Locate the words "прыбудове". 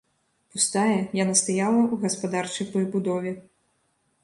2.73-3.31